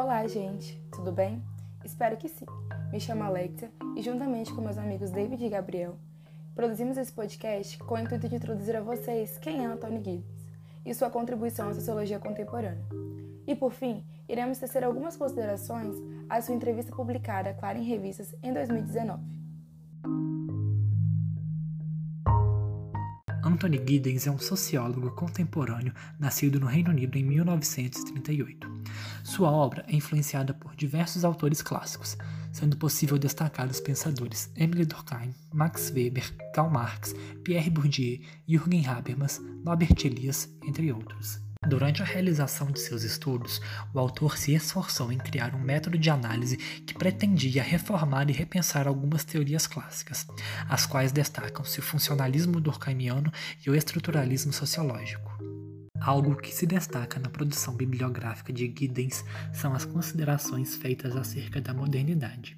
Olá, 0.00 0.24
gente, 0.28 0.80
tudo 0.92 1.10
bem? 1.10 1.42
Espero 1.84 2.16
que 2.16 2.28
sim. 2.28 2.46
Me 2.92 3.00
chamo 3.00 3.24
Alexia 3.24 3.68
e, 3.96 4.00
juntamente 4.00 4.54
com 4.54 4.60
meus 4.60 4.78
amigos 4.78 5.10
David 5.10 5.44
e 5.44 5.48
Gabriel, 5.48 5.96
produzimos 6.54 6.96
esse 6.96 7.12
podcast 7.12 7.76
com 7.78 7.96
o 7.96 7.98
intuito 7.98 8.28
de 8.28 8.36
introduzir 8.36 8.76
a 8.76 8.80
vocês 8.80 9.38
quem 9.38 9.64
é 9.64 9.66
Antônio 9.66 9.98
Giddens 9.98 10.24
e 10.86 10.94
sua 10.94 11.10
contribuição 11.10 11.68
à 11.68 11.74
sociologia 11.74 12.20
contemporânea. 12.20 12.86
E, 13.44 13.56
por 13.56 13.72
fim, 13.72 14.06
iremos 14.28 14.58
tecer 14.58 14.84
algumas 14.84 15.16
considerações 15.16 15.96
à 16.30 16.40
sua 16.40 16.54
entrevista 16.54 16.94
publicada, 16.94 17.52
Clara, 17.54 17.76
em 17.76 17.82
revistas 17.82 18.32
em 18.40 18.52
2019. 18.52 19.37
Anthony 23.58 23.82
Giddens 23.84 24.24
é 24.24 24.30
um 24.30 24.38
sociólogo 24.38 25.10
contemporâneo 25.10 25.92
nascido 26.16 26.60
no 26.60 26.66
Reino 26.68 26.90
Unido 26.90 27.18
em 27.18 27.24
1938. 27.24 28.70
Sua 29.24 29.50
obra 29.50 29.84
é 29.88 29.96
influenciada 29.96 30.54
por 30.54 30.76
diversos 30.76 31.24
autores 31.24 31.60
clássicos, 31.60 32.16
sendo 32.52 32.76
possível 32.76 33.18
destacar 33.18 33.68
os 33.68 33.80
pensadores 33.80 34.48
Emile 34.54 34.84
Durkheim, 34.86 35.34
Max 35.52 35.90
Weber, 35.92 36.32
Karl 36.54 36.70
Marx, 36.70 37.16
Pierre 37.42 37.68
Bourdieu, 37.68 38.20
Jürgen 38.46 38.86
Habermas, 38.86 39.40
Norbert 39.64 40.04
Elias, 40.04 40.48
entre 40.64 40.92
outros. 40.92 41.47
Durante 41.66 42.02
a 42.02 42.04
realização 42.04 42.70
de 42.70 42.80
seus 42.80 43.02
estudos, 43.02 43.60
o 43.92 43.98
autor 43.98 44.38
se 44.38 44.54
esforçou 44.54 45.12
em 45.12 45.18
criar 45.18 45.54
um 45.54 45.58
método 45.58 45.98
de 45.98 46.08
análise 46.08 46.56
que 46.56 46.94
pretendia 46.94 47.62
reformar 47.62 48.30
e 48.30 48.32
repensar 48.32 48.86
algumas 48.86 49.24
teorias 49.24 49.66
clássicas, 49.66 50.26
as 50.68 50.86
quais 50.86 51.12
destacam-se 51.12 51.80
o 51.80 51.82
funcionalismo 51.82 52.60
durkheimiano 52.60 53.32
e 53.66 53.70
o 53.70 53.74
estruturalismo 53.74 54.52
sociológico. 54.52 55.30
Algo 56.00 56.36
que 56.36 56.54
se 56.54 56.64
destaca 56.64 57.18
na 57.18 57.28
produção 57.28 57.74
bibliográfica 57.74 58.52
de 58.52 58.66
Giddens 58.66 59.24
são 59.52 59.74
as 59.74 59.84
considerações 59.84 60.76
feitas 60.76 61.16
acerca 61.16 61.60
da 61.60 61.74
modernidade. 61.74 62.57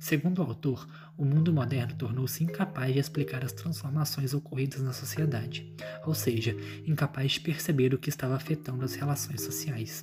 Segundo 0.00 0.38
o 0.38 0.42
autor, 0.46 0.88
o 1.14 1.26
mundo 1.26 1.52
moderno 1.52 1.94
tornou-se 1.94 2.42
incapaz 2.42 2.94
de 2.94 2.98
explicar 2.98 3.44
as 3.44 3.52
transformações 3.52 4.32
ocorridas 4.32 4.80
na 4.80 4.94
sociedade, 4.94 5.70
ou 6.06 6.14
seja, 6.14 6.56
incapaz 6.86 7.32
de 7.32 7.40
perceber 7.40 7.92
o 7.92 7.98
que 7.98 8.08
estava 8.08 8.34
afetando 8.34 8.82
as 8.82 8.94
relações 8.94 9.42
sociais. 9.42 10.02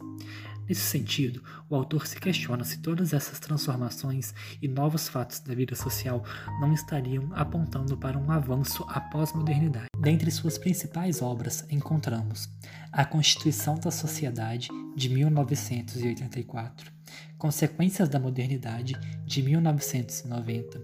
Nesse 0.68 0.82
sentido, 0.82 1.42
o 1.70 1.76
autor 1.76 2.06
se 2.06 2.20
questiona 2.20 2.64
se 2.66 2.80
todas 2.80 3.14
essas 3.14 3.40
transformações 3.40 4.34
e 4.62 4.68
novos 4.68 5.08
fatos 5.08 5.40
da 5.40 5.56
vida 5.56 5.76
social 5.76 6.24
não 6.60 6.74
estariam 6.74 7.30
apontando 7.34 7.98
para 7.98 8.18
um 8.18 8.30
avanço 8.30 8.86
após 8.90 9.32
modernidade. 9.32 9.88
Dentre 9.98 10.30
suas 10.30 10.58
principais 10.58 11.22
obras 11.22 11.66
encontramos 11.70 12.50
A 12.92 13.06
Constituição 13.06 13.80
da 13.80 13.92
Sociedade, 13.92 14.68
de 14.96 15.10
1984, 15.10 16.92
Consequências 17.38 18.10
da 18.10 18.20
Modernidade, 18.20 19.00
de 19.26 19.42
1990, 19.42 20.82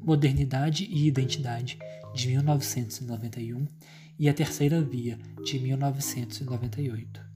Modernidade 0.00 0.84
e 0.84 1.08
Identidade, 1.08 1.78
de 2.14 2.28
1991, 2.28 3.66
e 4.16 4.28
A 4.28 4.34
Terceira 4.34 4.80
Via, 4.80 5.18
de 5.44 5.58
1998. 5.58 7.33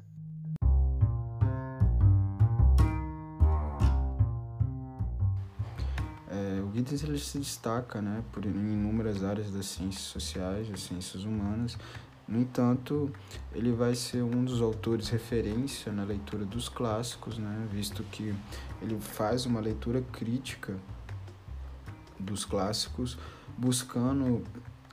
É, 6.78 6.80
o 6.80 6.84
Giddens 6.84 7.02
ele 7.02 7.18
se 7.18 7.38
destaca 7.38 8.00
né, 8.00 8.22
por 8.32 8.44
inúmeras 8.44 9.24
áreas 9.24 9.50
das 9.50 9.66
ciências 9.66 10.04
sociais, 10.04 10.68
das 10.68 10.80
ciências 10.80 11.24
humanas, 11.24 11.76
no 12.26 12.38
entanto, 12.38 13.10
ele 13.54 13.72
vai 13.72 13.94
ser 13.94 14.22
um 14.22 14.44
dos 14.44 14.60
autores 14.60 15.08
referência 15.08 15.90
na 15.90 16.04
leitura 16.04 16.44
dos 16.44 16.68
clássicos, 16.68 17.38
né, 17.38 17.66
visto 17.72 18.02
que 18.04 18.34
ele 18.82 19.00
faz 19.00 19.46
uma 19.46 19.60
leitura 19.60 20.02
crítica 20.12 20.76
dos 22.18 22.44
clássicos, 22.44 23.16
buscando 23.56 24.44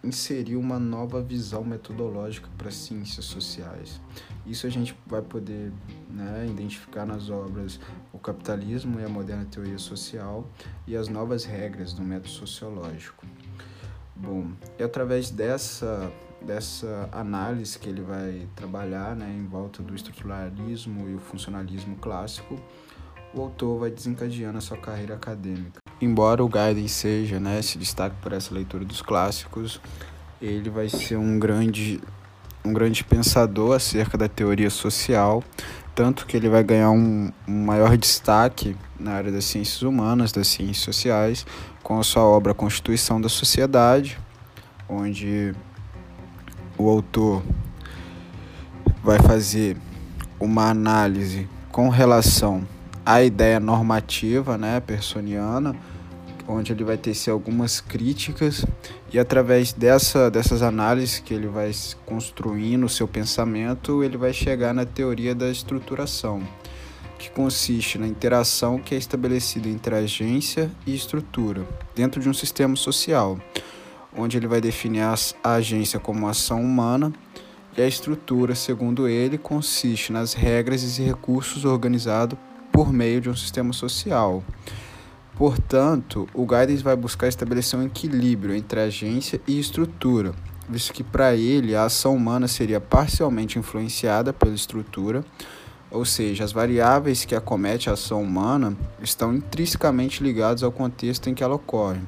inserir 0.06 0.56
uma 0.56 0.80
nova 0.80 1.22
visão 1.22 1.64
metodológica 1.64 2.48
para 2.58 2.70
as 2.70 2.76
ciências 2.76 3.26
sociais. 3.26 4.00
Isso 4.46 4.68
a 4.68 4.70
gente 4.70 4.96
vai 5.08 5.22
poder 5.22 5.72
né, 6.10 6.46
identificar 6.48 7.06
nas 7.06 7.30
obras 7.30 7.80
O 8.14 8.20
Capitalismo 8.20 9.00
e 9.00 9.04
a 9.04 9.10
Moderna 9.10 9.46
Teoria 9.46 9.80
Social 9.80 10.48
e 10.86 10.96
as 10.96 11.08
novas 11.08 11.44
regras 11.44 11.94
do 11.94 12.04
método 12.04 12.30
sociológico. 12.30 13.26
Bom, 14.16 14.52
e 14.80 14.84
através 14.84 15.30
dessa 15.30 16.12
dessa 16.46 17.10
análise 17.12 17.80
que 17.80 17.90
ele 17.90 18.02
vai 18.02 18.48
trabalhar 18.56 19.16
né, 19.16 19.34
em 19.36 19.48
volta 19.48 19.82
do 19.82 19.96
estruturalismo 19.96 21.10
e 21.10 21.16
o 21.16 21.20
funcionalismo 21.20 21.96
clássico, 21.96 22.60
o 23.34 23.42
autor 23.42 23.80
vai 23.80 23.90
desencadeando 23.90 24.60
a 24.60 24.62
sua 24.62 24.78
carreira 24.78 25.16
acadêmica. 25.16 25.85
Embora 26.02 26.44
o 26.44 26.50
Gaiden 26.50 26.88
seja, 26.88 27.40
né, 27.40 27.62
se 27.62 27.78
destaque 27.78 28.16
por 28.22 28.34
essa 28.34 28.54
leitura 28.54 28.84
dos 28.84 29.02
clássicos, 29.02 29.80
ele 30.42 30.70
vai 30.70 30.90
ser 30.90 31.16
um 31.16 31.40
grande, 31.40 32.02
um 32.64 32.74
grande 32.74 33.04
pensador 33.04 33.76
acerca 33.76 34.18
da 34.18 34.28
teoria 34.28 34.70
social, 34.70 35.42
tanto 35.96 36.26
que 36.26 36.36
ele 36.36 36.50
vai 36.50 36.64
ganhar 36.64 36.92
um, 36.92 37.32
um 37.48 37.66
maior 37.66 37.96
destaque 37.96 38.76
na 39.00 39.12
área 39.14 39.32
das 39.32 39.46
ciências 39.46 39.82
humanas, 39.82 40.34
das 40.34 40.48
ciências 40.50 40.80
sociais, 40.80 41.46
com 41.82 41.98
a 41.98 42.04
sua 42.04 42.24
obra 42.24 42.54
Constituição 42.54 43.22
da 43.22 43.30
Sociedade, 43.30 44.20
onde 44.90 45.56
o 46.78 46.90
autor 46.90 47.42
vai 49.02 49.20
fazer 49.20 49.78
uma 50.40 50.70
análise 50.70 51.48
com 51.72 51.88
relação 51.88 52.68
à 53.06 53.24
ideia 53.24 53.60
normativa, 53.60 54.58
né, 54.58 54.80
personiana, 54.80 55.76
onde 56.48 56.72
ele 56.72 56.84
vai 56.84 56.98
tecer 56.98 57.32
algumas 57.32 57.80
críticas 57.80 58.66
e 59.12 59.20
através 59.20 59.74
dessa, 59.74 60.30
dessas 60.30 60.62
análises 60.62 61.20
que 61.20 61.34
ele 61.34 61.48
vai 61.48 61.72
construindo 62.06 62.86
o 62.86 62.90
seu 62.90 63.08
pensamento, 63.08 64.04
ele 64.04 64.18
vai 64.18 64.34
chegar 64.34 64.74
na 64.74 64.86
teoria 64.86 65.36
da 65.36 65.50
estruturação, 65.50 66.42
que 67.18 67.30
consiste 67.30 67.98
na 67.98 68.08
interação 68.08 68.78
que 68.78 68.96
é 68.96 68.98
estabelecida 68.98 69.68
entre 69.70 69.96
agência 69.96 70.70
e 70.86 70.96
estrutura 70.96 71.66
dentro 71.96 72.22
de 72.22 72.30
um 72.30 72.34
sistema 72.34 72.76
social 72.76 73.38
onde 74.18 74.38
ele 74.38 74.48
vai 74.48 74.62
definir 74.62 75.02
a 75.02 75.54
agência 75.56 76.00
como 76.00 76.28
ação 76.28 76.62
humana 76.62 77.12
e 77.78 77.82
a 77.82 77.88
estrutura, 77.88 78.56
segundo 78.56 79.08
ele, 79.08 79.38
consiste 79.38 80.14
nas 80.14 80.34
regras 80.34 80.98
e 80.98 81.04
recursos 81.04 81.66
organizados 81.66 82.38
por 82.76 82.92
meio 82.92 83.22
de 83.22 83.30
um 83.30 83.36
sistema 83.36 83.72
social. 83.72 84.44
Portanto, 85.38 86.28
o 86.34 86.46
Guidance 86.46 86.84
vai 86.84 86.94
buscar 86.94 87.30
estabelecer 87.30 87.80
um 87.80 87.84
equilíbrio 87.84 88.54
entre 88.54 88.82
agência 88.82 89.40
e 89.48 89.58
estrutura, 89.58 90.34
visto 90.68 90.92
que 90.92 91.02
para 91.02 91.34
ele 91.34 91.74
a 91.74 91.86
ação 91.86 92.14
humana 92.14 92.50
seria 92.50 92.82
parcialmente 92.82 93.58
influenciada 93.58 94.34
pela 94.34 94.54
estrutura, 94.54 95.24
ou 95.90 96.04
seja, 96.04 96.44
as 96.44 96.52
variáveis 96.52 97.24
que 97.24 97.34
acomete 97.34 97.90
a 97.90 97.94
ação 97.94 98.22
humana 98.22 98.76
estão 99.02 99.34
intrinsecamente 99.34 100.22
ligadas 100.22 100.62
ao 100.62 100.72
contexto 100.72 101.30
em 101.30 101.34
que 101.34 101.46
ela 101.46 101.56
ocorre. 101.56 102.02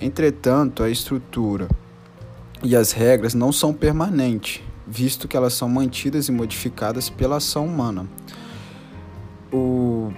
Entretanto, 0.00 0.82
a 0.82 0.88
estrutura 0.88 1.68
e 2.62 2.74
as 2.74 2.92
regras 2.92 3.34
não 3.34 3.52
são 3.52 3.74
permanentes, 3.74 4.62
visto 4.86 5.28
que 5.28 5.36
elas 5.36 5.52
são 5.52 5.68
mantidas 5.68 6.28
e 6.28 6.32
modificadas 6.32 7.10
pela 7.10 7.36
ação 7.36 7.66
humana. 7.66 8.08
O, 9.52 10.12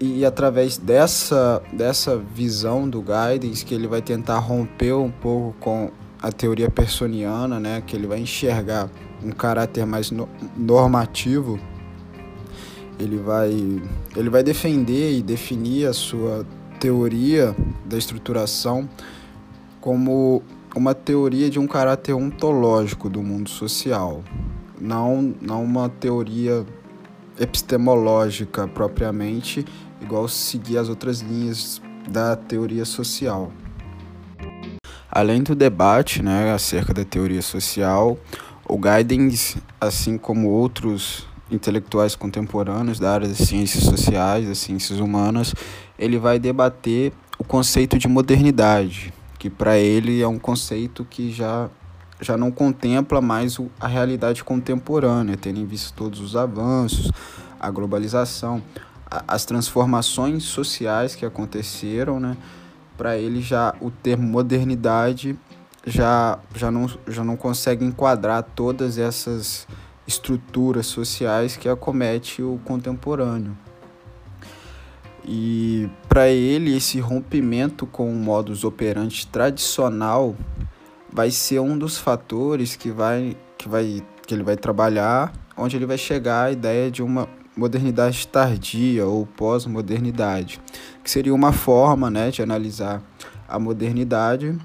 e 0.00 0.24
através 0.24 0.76
dessa, 0.78 1.62
dessa 1.72 2.16
visão 2.16 2.88
do 2.88 3.02
Guidance, 3.02 3.64
que 3.64 3.74
ele 3.74 3.86
vai 3.86 4.00
tentar 4.00 4.38
romper 4.38 4.92
um 4.92 5.10
pouco 5.10 5.56
com 5.58 5.90
a 6.20 6.30
teoria 6.30 6.70
personiana, 6.70 7.58
né, 7.58 7.82
que 7.84 7.96
ele 7.96 8.06
vai 8.06 8.20
enxergar 8.20 8.88
um 9.22 9.30
caráter 9.30 9.84
mais 9.84 10.10
no, 10.10 10.28
normativo, 10.56 11.58
ele 12.98 13.16
vai, 13.16 13.50
ele 14.16 14.30
vai 14.30 14.42
defender 14.42 15.18
e 15.18 15.22
definir 15.22 15.86
a 15.86 15.92
sua 15.92 16.46
teoria 16.78 17.54
da 17.84 17.96
estruturação 17.96 18.88
como 19.80 20.42
uma 20.76 20.94
teoria 20.94 21.50
de 21.50 21.58
um 21.58 21.66
caráter 21.66 22.12
ontológico 22.12 23.08
do 23.08 23.22
mundo 23.22 23.48
social, 23.48 24.22
não, 24.80 25.34
não 25.40 25.64
uma 25.64 25.88
teoria 25.88 26.64
epistemológica 27.38 28.66
propriamente, 28.66 29.64
igual 30.00 30.28
seguir 30.28 30.78
as 30.78 30.88
outras 30.88 31.20
linhas 31.20 31.80
da 32.08 32.36
teoria 32.36 32.84
social. 32.84 33.52
Além 35.10 35.42
do 35.42 35.54
debate 35.54 36.22
né, 36.22 36.52
acerca 36.52 36.92
da 36.92 37.04
teoria 37.04 37.42
social, 37.42 38.18
o 38.68 38.78
Guidance, 38.78 39.56
assim 39.80 40.18
como 40.18 40.48
outros 40.48 41.26
intelectuais 41.50 42.14
contemporâneos 42.14 42.98
da 42.98 43.12
área 43.12 43.26
das 43.26 43.38
ciências 43.38 43.84
sociais, 43.84 44.46
das 44.46 44.58
ciências 44.58 45.00
humanas, 45.00 45.54
ele 45.98 46.18
vai 46.18 46.38
debater 46.38 47.12
o 47.38 47.44
conceito 47.44 47.98
de 47.98 48.06
modernidade, 48.06 49.12
que 49.38 49.48
para 49.48 49.78
ele 49.78 50.20
é 50.20 50.28
um 50.28 50.38
conceito 50.38 51.06
que 51.08 51.32
já, 51.32 51.70
já 52.20 52.36
não 52.36 52.50
contempla 52.50 53.20
mais 53.20 53.58
a 53.80 53.86
realidade 53.86 54.42
contemporânea, 54.42 55.36
tendo 55.36 55.60
em 55.60 55.66
vista 55.66 55.92
todos 55.96 56.20
os 56.20 56.36
avanços, 56.36 57.12
a 57.58 57.70
globalização, 57.70 58.62
as 59.26 59.44
transformações 59.44 60.44
sociais 60.44 61.14
que 61.14 61.24
aconteceram, 61.24 62.20
né? 62.20 62.36
Para 62.96 63.16
ele 63.16 63.40
já 63.40 63.74
o 63.80 63.90
termo 63.90 64.26
modernidade 64.26 65.38
já, 65.86 66.38
já, 66.54 66.70
não, 66.70 66.90
já 67.06 67.24
não 67.24 67.36
consegue 67.36 67.84
enquadrar 67.84 68.42
todas 68.42 68.98
essas 68.98 69.66
estruturas 70.06 70.86
sociais 70.86 71.56
que 71.56 71.68
acomete 71.68 72.42
o 72.42 72.60
contemporâneo. 72.64 73.56
E 75.24 75.88
para 76.08 76.28
ele 76.28 76.74
esse 76.74 76.98
rompimento 77.00 77.86
com 77.86 78.10
o 78.10 78.14
modus 78.14 78.64
operandi 78.64 79.26
tradicional 79.26 80.34
vai 81.12 81.30
ser 81.30 81.60
um 81.60 81.76
dos 81.76 81.98
fatores 81.98 82.76
que 82.76 82.90
vai 82.90 83.36
que 83.56 83.68
vai 83.68 84.02
que 84.26 84.34
ele 84.34 84.42
vai 84.42 84.56
trabalhar, 84.56 85.32
onde 85.56 85.76
ele 85.76 85.86
vai 85.86 85.96
chegar 85.96 86.44
à 86.44 86.52
ideia 86.52 86.90
de 86.90 87.02
uma 87.02 87.26
modernidade 87.56 88.28
tardia 88.28 89.06
ou 89.06 89.26
pós-modernidade, 89.26 90.60
que 91.02 91.10
seria 91.10 91.34
uma 91.34 91.52
forma 91.52 92.10
né, 92.10 92.30
de 92.30 92.42
analisar 92.42 93.02
a 93.48 93.58
modernidade 93.58 94.56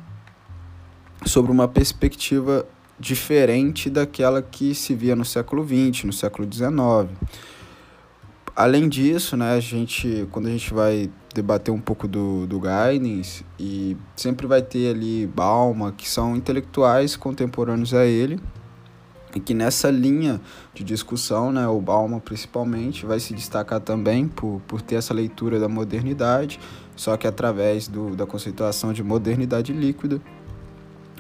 sobre 1.25 1.51
uma 1.51 1.68
perspectiva 1.68 2.68
diferente 3.00 3.89
daquela 3.89 4.42
que 4.42 4.75
se 4.75 4.94
via 4.94 5.16
no 5.16 5.25
século 5.25 5.66
XX, 5.66 6.04
no 6.04 6.13
século 6.13 6.48
XIX. 6.51 7.10
Além 8.56 8.88
disso, 8.88 9.36
né, 9.36 9.54
a 9.54 9.60
gente, 9.60 10.28
quando 10.32 10.46
a 10.48 10.52
gente 10.52 10.72
vai 10.72 11.10
debater 11.34 11.74
um 11.74 11.80
pouco 11.80 12.08
do, 12.08 12.46
do 12.46 12.60
Guidance, 12.60 13.44
e 13.60 13.98
sempre 14.16 14.46
vai 14.46 14.62
ter 14.62 14.94
ali 14.94 15.26
Balma, 15.26 15.92
que 15.92 16.08
são 16.08 16.36
intelectuais 16.36 17.16
contemporâneos 17.16 17.96
a 17.96 18.06
ele, 18.06 18.40
e 19.36 19.40
que 19.40 19.56
nessa 19.56 19.90
linha 19.90 20.40
de 20.72 20.84
discussão, 20.84 21.52
né, 21.52 21.68
o 21.68 21.82
Bauman 21.82 22.20
principalmente 22.20 23.08
vai 23.08 23.20
se 23.20 23.34
destacar 23.34 23.80
também 23.80 24.28
por, 24.28 24.62
por 24.68 24.84
ter 24.84 24.96
essa 24.96 25.16
leitura 25.16 25.60
da 25.60 25.68
modernidade, 25.68 26.60
só 26.96 27.18
que 27.18 27.26
através 27.26 27.88
do, 27.88 28.16
da 28.16 28.28
conceituação 28.28 28.94
de 28.94 29.02
modernidade 29.02 29.74
líquida, 29.74 30.22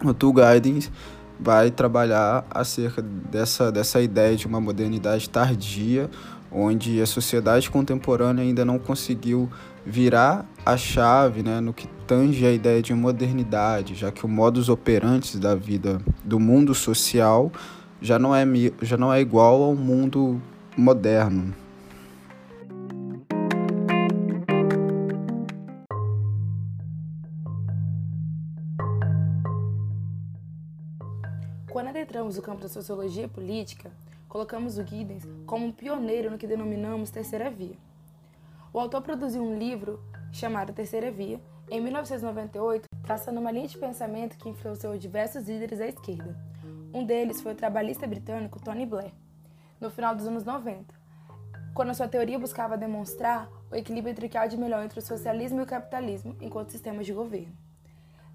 o 0.03 0.13
Tull 0.13 0.33
Guidance 0.33 0.91
vai 1.39 1.71
trabalhar 1.71 2.45
acerca 2.51 3.01
dessa, 3.01 3.71
dessa 3.71 3.99
ideia 3.99 4.35
de 4.35 4.45
uma 4.45 4.61
modernidade 4.61 5.27
tardia, 5.27 6.11
onde 6.53 7.01
a 7.01 7.05
sociedade 7.05 7.69
contemporânea 7.69 8.43
ainda 8.43 8.63
não 8.63 8.77
conseguiu 8.77 9.49
virar 9.85 10.45
a 10.65 10.77
chave 10.77 11.41
né, 11.41 11.59
no 11.59 11.73
que 11.73 11.87
tange 12.07 12.45
a 12.45 12.51
ideia 12.51 12.81
de 12.81 12.93
modernidade, 12.93 13.95
já 13.95 14.11
que 14.11 14.25
o 14.25 14.29
modus 14.29 14.69
operandi 14.69 15.37
da 15.39 15.55
vida 15.55 15.99
do 16.23 16.39
mundo 16.39 16.75
social 16.75 17.51
já 18.01 18.19
não 18.19 18.35
é, 18.35 18.45
já 18.81 18.97
não 18.97 19.11
é 19.11 19.19
igual 19.19 19.63
ao 19.63 19.75
mundo 19.75 20.41
moderno. 20.77 21.55
Quando 31.69 31.87
adentramos 31.87 32.37
o 32.37 32.41
campo 32.41 32.61
da 32.61 32.69
sociologia 32.69 33.27
política, 33.27 33.89
colocamos 34.33 34.79
o 34.79 34.83
Giddens 34.83 35.27
como 35.45 35.67
um 35.67 35.71
pioneiro 35.71 36.31
no 36.31 36.39
que 36.39 36.47
denominamos 36.47 37.11
terceira 37.11 37.51
via. 37.51 37.77
O 38.73 38.79
autor 38.79 39.03
produziu 39.03 39.43
um 39.43 39.55
livro 39.55 40.03
chamado 40.31 40.73
Terceira 40.73 41.11
Via, 41.11 41.39
em 41.69 41.79
1998, 41.79 42.87
traçando 43.03 43.39
uma 43.39 43.51
linha 43.51 43.67
de 43.67 43.77
pensamento 43.77 44.35
que 44.35 44.49
influenciou 44.49 44.97
diversos 44.97 45.47
líderes 45.47 45.79
à 45.79 45.85
esquerda, 45.85 46.35
um 46.91 47.05
deles 47.05 47.41
foi 47.41 47.51
o 47.51 47.55
trabalhista 47.55 48.07
britânico 48.07 48.59
Tony 48.59 48.87
Blair, 48.87 49.11
no 49.79 49.91
final 49.91 50.15
dos 50.15 50.25
anos 50.25 50.43
90, 50.43 50.91
quando 51.75 51.91
a 51.91 51.93
sua 51.93 52.07
teoria 52.07 52.39
buscava 52.39 52.75
demonstrar 52.75 53.47
o 53.71 53.75
equilíbrio 53.75 54.17
há 54.35 54.47
de 54.47 54.57
melhor 54.57 54.83
entre 54.83 54.97
o 54.97 55.03
socialismo 55.03 55.59
e 55.59 55.63
o 55.63 55.67
capitalismo 55.67 56.35
enquanto 56.41 56.71
sistemas 56.71 57.05
de 57.05 57.13
governo. 57.13 57.55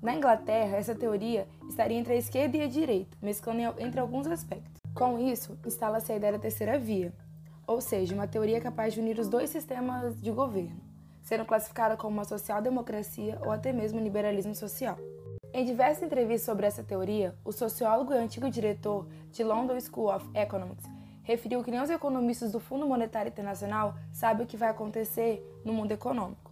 Na 0.00 0.14
Inglaterra, 0.14 0.76
essa 0.76 0.94
teoria 0.94 1.48
estaria 1.68 1.98
entre 1.98 2.12
a 2.12 2.16
esquerda 2.16 2.56
e 2.56 2.62
a 2.62 2.68
direita, 2.68 3.16
mesclando 3.20 3.74
entre 3.80 3.98
alguns 3.98 4.28
aspectos. 4.28 4.77
Com 4.98 5.16
isso, 5.16 5.56
instala-se 5.64 6.10
a 6.10 6.16
ideia 6.16 6.32
da 6.32 6.40
terceira 6.40 6.76
via, 6.76 7.12
ou 7.64 7.80
seja, 7.80 8.12
uma 8.16 8.26
teoria 8.26 8.60
capaz 8.60 8.92
de 8.92 8.98
unir 8.98 9.16
os 9.20 9.28
dois 9.28 9.48
sistemas 9.48 10.20
de 10.20 10.32
governo, 10.32 10.80
sendo 11.22 11.44
classificada 11.44 11.96
como 11.96 12.14
uma 12.14 12.24
social-democracia 12.24 13.38
ou 13.44 13.52
até 13.52 13.72
mesmo 13.72 14.00
liberalismo 14.00 14.56
social. 14.56 14.98
Em 15.52 15.64
diversas 15.64 16.02
entrevistas 16.02 16.42
sobre 16.42 16.66
essa 16.66 16.82
teoria, 16.82 17.32
o 17.44 17.52
sociólogo 17.52 18.12
e 18.12 18.16
antigo 18.16 18.50
diretor 18.50 19.06
de 19.30 19.44
London 19.44 19.78
School 19.80 20.12
of 20.12 20.28
Economics 20.34 20.84
referiu 21.22 21.62
que 21.62 21.70
nem 21.70 21.80
os 21.80 21.90
economistas 21.90 22.50
do 22.50 22.58
Fundo 22.58 22.84
Monetário 22.84 23.28
Internacional 23.30 23.94
sabem 24.12 24.44
o 24.44 24.48
que 24.48 24.56
vai 24.56 24.68
acontecer 24.68 25.48
no 25.64 25.72
mundo 25.72 25.92
econômico, 25.92 26.50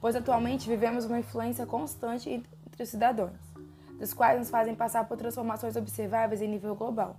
pois 0.00 0.16
atualmente 0.16 0.66
vivemos 0.66 1.04
uma 1.04 1.18
influência 1.18 1.66
constante 1.66 2.30
entre 2.30 2.82
os 2.82 2.88
cidadãos, 2.88 3.38
dos 3.98 4.14
quais 4.14 4.38
nos 4.38 4.48
fazem 4.48 4.74
passar 4.74 5.06
por 5.06 5.18
transformações 5.18 5.76
observáveis 5.76 6.40
em 6.40 6.48
nível 6.48 6.74
global. 6.74 7.18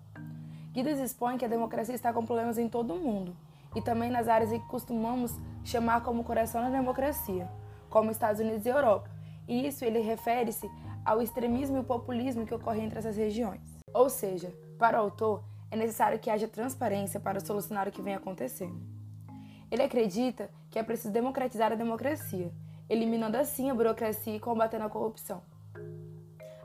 Guidas 0.74 1.00
expõe 1.00 1.38
que 1.38 1.46
a 1.46 1.48
democracia 1.48 1.94
está 1.94 2.12
com 2.12 2.25
problemas 2.25 2.58
em 2.58 2.68
todo 2.68 2.96
o 2.96 3.00
mundo, 3.00 3.38
e 3.75 3.81
também 3.81 4.10
nas 4.10 4.28
áreas 4.28 4.50
que 4.50 4.60
costumamos 4.68 5.31
chamar 5.64 6.02
como 6.02 6.24
coração 6.24 6.64
da 6.64 6.70
democracia, 6.72 7.48
como 7.92 8.10
Estados 8.10 8.42
Unidos 8.42 8.66
e 8.66 8.70
Europa, 8.70 9.08
e 9.48 9.68
isso 9.68 9.86
ele 9.86 10.00
refere-se 10.00 10.68
ao 11.06 11.22
extremismo 11.22 11.78
e 11.78 11.80
o 11.81 11.84
populismo 11.84 12.44
que 12.44 12.56
ocorre 12.56 12.81
entre 12.81 12.98
essas 12.98 13.16
regiões. 13.16 13.62
Ou 13.94 14.10
seja, 14.10 14.52
para 14.80 14.98
o 14.98 15.04
autor, 15.04 15.44
é 15.70 15.75
necessário 15.75 16.18
que 16.18 16.31
haja 16.31 16.48
transparência 16.48 17.19
para 17.19 17.40
solucionar 17.40 17.88
o 17.88 17.92
que 17.92 18.02
vem 18.02 18.16
acontecendo. 18.16 18.81
Ele 19.69 19.84
acredita 19.84 20.50
que 20.72 20.80
é 20.80 20.84
preciso 20.84 21.14
democratizar 21.14 21.72
a 21.72 21.76
democracia, 21.76 22.52
eliminando 22.90 23.38
assim 23.38 23.69
a 23.69 23.76
burocracia 23.76 24.36
e 24.36 24.40
combatendo 24.40 24.86
a 24.86 24.90
corrupção. 24.90 25.44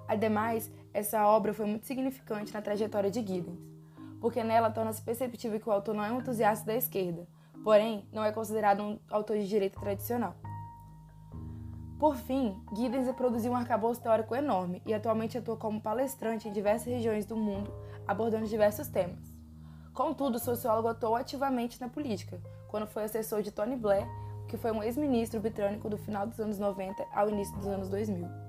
Ademais, 0.06 0.72
essa 0.94 1.26
obra 1.26 1.52
foi 1.52 1.66
muito 1.66 1.84
significante 1.84 2.54
na 2.54 2.62
trajetória 2.62 3.10
de 3.10 3.20
Giddens, 3.20 3.68
porque 4.20 4.42
nela 4.42 4.70
torna-se 4.70 5.02
perceptível 5.02 5.60
que 5.60 5.68
o 5.68 5.72
autor 5.72 5.94
não 5.94 6.04
é 6.04 6.10
um 6.10 6.20
entusiasta 6.20 6.66
da 6.66 6.74
esquerda, 6.74 7.26
porém 7.62 8.06
não 8.12 8.24
é 8.24 8.32
considerado 8.32 8.82
um 8.82 8.98
autor 9.10 9.38
de 9.38 9.48
direita 9.48 9.78
tradicional. 9.80 10.34
Por 11.98 12.14
fim, 12.14 12.56
Giddens 12.76 13.10
produziu 13.12 13.50
um 13.50 13.56
arcabouço 13.56 14.00
teórico 14.00 14.34
enorme 14.34 14.80
e 14.86 14.94
atualmente 14.94 15.36
atua 15.36 15.56
como 15.56 15.80
palestrante 15.80 16.48
em 16.48 16.52
diversas 16.52 16.86
regiões 16.86 17.26
do 17.26 17.36
mundo, 17.36 17.72
abordando 18.06 18.46
diversos 18.46 18.86
temas. 18.86 19.34
Contudo, 19.92 20.36
o 20.36 20.38
sociólogo 20.38 20.86
atuou 20.86 21.16
ativamente 21.16 21.80
na 21.80 21.88
política, 21.88 22.40
quando 22.68 22.86
foi 22.86 23.02
assessor 23.02 23.42
de 23.42 23.50
Tony 23.50 23.74
Blair, 23.74 24.06
que 24.46 24.56
foi 24.56 24.70
um 24.70 24.82
ex-ministro 24.82 25.40
britânico 25.40 25.90
do 25.90 25.98
final 25.98 26.24
dos 26.24 26.38
anos 26.38 26.58
90 26.58 27.04
ao 27.12 27.28
início 27.28 27.56
dos 27.56 27.66
anos 27.66 27.88
2000. 27.88 28.47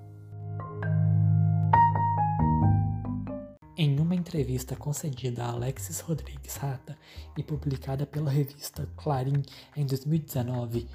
Em 3.82 3.98
uma 3.98 4.14
entrevista 4.14 4.76
concedida 4.76 5.46
a 5.46 5.52
Alexis 5.52 6.02
Rodrigues 6.02 6.58
Rata 6.58 6.98
e 7.38 7.42
publicada 7.42 8.06
pela 8.06 8.30
revista 8.30 8.86
Clarim 8.98 9.42
em 9.74 9.86
2019, 9.86 10.86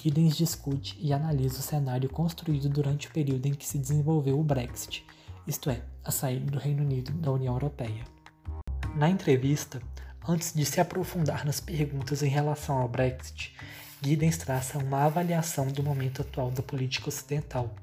Giddens 0.00 0.36
discute 0.36 0.96
e 1.00 1.12
analisa 1.12 1.58
o 1.58 1.62
cenário 1.62 2.08
construído 2.08 2.68
durante 2.68 3.08
o 3.08 3.10
período 3.10 3.46
em 3.46 3.54
que 3.54 3.66
se 3.66 3.76
desenvolveu 3.76 4.38
o 4.38 4.44
Brexit, 4.44 5.04
isto 5.48 5.68
é, 5.68 5.82
a 6.04 6.12
saída 6.12 6.48
do 6.48 6.60
Reino 6.60 6.84
Unido 6.84 7.10
da 7.14 7.32
União 7.32 7.54
Europeia. 7.54 8.04
Na 8.94 9.10
entrevista, 9.10 9.82
antes 10.28 10.54
de 10.54 10.64
se 10.64 10.80
aprofundar 10.80 11.44
nas 11.44 11.58
perguntas 11.58 12.22
em 12.22 12.28
relação 12.28 12.78
ao 12.78 12.88
Brexit, 12.88 13.52
Giddens 14.00 14.38
traça 14.38 14.78
uma 14.78 15.06
avaliação 15.06 15.66
do 15.66 15.82
momento 15.82 16.22
atual 16.22 16.52
da 16.52 16.62
política 16.62 17.08
ocidental. 17.08 17.74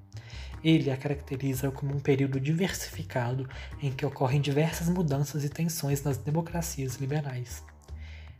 Ele 0.63 0.89
a 0.89 0.97
caracteriza 0.97 1.69
como 1.71 1.95
um 1.95 1.99
período 1.99 2.39
diversificado 2.39 3.47
em 3.81 3.91
que 3.91 4.05
ocorrem 4.05 4.41
diversas 4.41 4.89
mudanças 4.89 5.43
e 5.43 5.49
tensões 5.49 6.03
nas 6.03 6.17
democracias 6.17 6.95
liberais. 6.95 7.63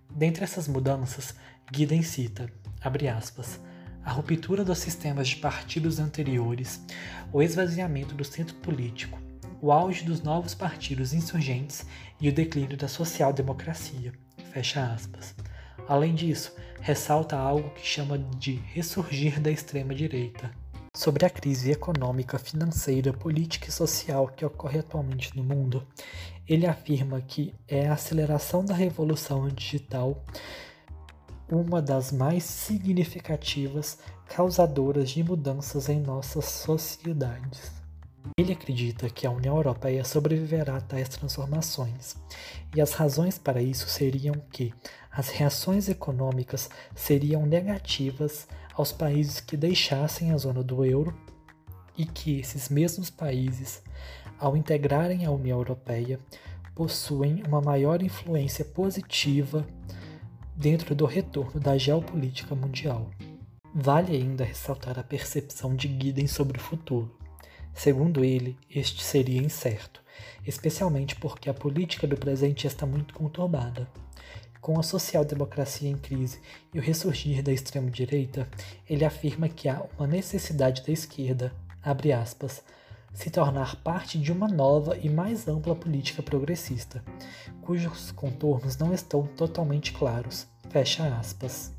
Dentre 0.10 0.44
essas 0.44 0.68
mudanças, 0.68 1.36
Giddens 1.72 2.08
cita, 2.08 2.52
abre 2.82 3.08
aspas, 3.08 3.60
a 4.04 4.12
ruptura 4.12 4.64
dos 4.64 4.78
sistemas 4.78 5.28
de 5.28 5.38
partidos 5.38 6.00
anteriores, 6.00 6.80
o 7.34 7.42
esvaziamento 7.42 8.14
do 8.14 8.24
centro 8.24 8.56
político, 8.58 9.20
o 9.62 9.72
auge 9.72 10.04
dos 10.04 10.22
novos 10.22 10.54
partidos 10.54 11.12
insurgentes 11.14 11.86
e 12.22 12.30
o 12.30 12.34
declínio 12.34 12.78
da 12.78 12.88
social-democracia. 12.88 14.14
Fecha 14.52 14.86
aspas. 14.94 15.36
Além 15.88 16.14
disso, 16.14 16.56
ressalta 16.82 17.36
algo 17.36 17.72
que 17.72 17.86
chama 17.86 18.18
de 18.18 18.56
ressurgir 18.74 19.40
da 19.40 19.52
extrema-direita. 19.52 20.52
Sobre 20.96 21.26
a 21.26 21.30
crise 21.30 21.72
econômica, 21.72 22.40
financeira, 22.40 23.12
política 23.12 23.68
e 23.68 23.72
social 23.72 24.30
que 24.30 24.46
ocorre 24.46 24.80
atualmente 24.80 25.36
no 25.36 25.44
mundo, 25.44 25.86
ele 26.48 26.66
afirma 26.66 27.20
que 27.20 27.54
é 27.68 27.90
a 27.90 27.94
aceleração 27.94 28.64
da 28.64 28.74
revolução 28.74 29.50
digital 29.50 30.24
uma 31.52 31.82
das 31.82 32.14
mais 32.14 32.46
significativas 32.46 34.00
causadoras 34.28 35.10
de 35.10 35.22
mudanças 35.22 35.90
em 35.90 36.00
nossas 36.00 36.46
sociedades. 36.46 37.74
Ele 38.38 38.54
acredita 38.54 39.10
que 39.10 39.28
a 39.28 39.32
União 39.32 39.58
Europeia 39.58 40.04
sobreviverá 40.04 40.78
a 40.78 40.82
tais 40.82 41.10
transformações, 41.10 42.16
e 42.74 42.82
as 42.82 42.94
razões 42.94 43.38
para 43.38 43.62
isso 43.62 43.88
seriam 43.88 44.34
que 44.50 44.74
as 45.12 45.30
reações 45.30 45.88
econômicas 45.90 46.70
seriam 46.96 47.46
negativas 47.46 48.48
aos 48.76 48.92
países 48.92 49.40
que 49.40 49.56
deixassem 49.56 50.32
a 50.32 50.38
zona 50.38 50.62
do 50.62 50.84
euro 50.84 51.16
e 51.98 52.06
que 52.06 52.40
esses 52.40 52.70
mesmos 52.70 53.10
países, 53.10 53.82
ao 54.38 54.58
integrarem 54.58 55.26
a 55.26 55.32
União 55.32 55.58
Europeia, 55.58 56.20
possuem 56.76 57.42
uma 57.48 57.62
maior 57.62 58.04
influência 58.04 58.66
positiva 58.66 59.66
dentro 60.56 60.94
do 60.94 61.06
retorno 61.06 61.60
da 61.60 61.78
geopolítica 61.78 62.54
mundial. 62.54 63.10
Vale 63.74 64.16
ainda 64.16 64.44
ressaltar 64.44 65.00
a 65.00 65.04
percepção 65.04 65.76
de 65.76 65.88
Guiden 65.88 66.28
sobre 66.28 66.58
o 66.58 66.62
futuro. 66.62 67.18
Segundo 67.74 68.24
ele, 68.24 68.58
este 68.70 69.04
seria 69.04 69.42
incerto, 69.42 70.02
especialmente 70.46 71.16
porque 71.16 71.50
a 71.50 71.54
política 71.54 72.08
do 72.08 72.16
presente 72.16 72.68
está 72.68 72.86
muito 72.86 73.14
conturbada. 73.14 73.88
Com 74.66 74.80
a 74.80 74.82
social-democracia 74.82 75.88
em 75.88 75.96
crise 75.96 76.40
e 76.74 76.80
o 76.80 76.82
ressurgir 76.82 77.44
da 77.44 77.52
extrema-direita, 77.52 78.50
ele 78.90 79.06
afirma 79.06 79.48
que 79.48 79.70
há 79.70 79.86
uma 79.96 80.08
necessidade 80.08 80.82
da 80.82 80.92
esquerda, 80.92 81.54
abre 81.84 82.12
aspas, 82.12 82.64
se 83.14 83.30
tornar 83.30 83.76
parte 83.84 84.18
de 84.18 84.32
uma 84.32 84.48
nova 84.48 84.98
e 84.98 85.08
mais 85.08 85.48
ampla 85.48 85.76
política 85.76 86.24
progressista, 86.24 87.06
cujos 87.62 88.12
contornos 88.12 88.76
não 88.76 88.92
estão 88.92 89.28
totalmente 89.28 89.94
claros, 89.94 90.48
fecha 90.72 91.16
aspas. 91.16 91.75